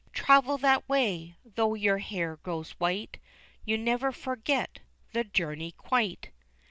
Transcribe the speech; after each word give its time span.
Travel 0.13 0.57
that 0.57 0.89
way, 0.89 1.35
though 1.45 1.75
your 1.75 1.99
hair 1.99 2.37
grow 2.37 2.63
white, 2.79 3.19
You 3.65 3.77
never 3.77 4.11
forget 4.11 4.79
the 5.13 5.23
journey 5.23 5.73
quite! 5.73 6.31